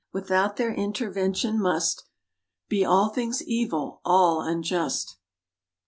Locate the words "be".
2.67-2.83